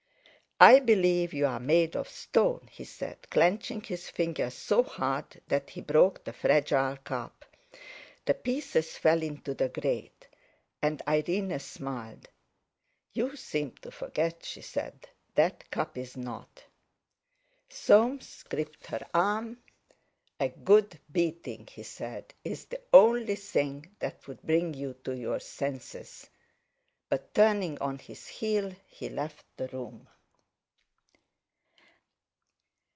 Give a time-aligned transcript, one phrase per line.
[0.63, 5.71] "I believe you are made of stone," he said, clenching his fingers so hard that
[5.71, 7.45] he broke the fragile cup.
[8.25, 10.27] The pieces fell into the grate.
[10.79, 12.29] And Irene smiled.
[13.11, 16.63] "You seem to forget," she said, "that cup is not!"
[17.67, 19.57] Soames gripped her arm.
[20.39, 25.39] "A good beating," he said, "is the only thing that would bring you to your
[25.39, 26.29] senses,"
[27.09, 30.07] but turning on his heel, he left the room.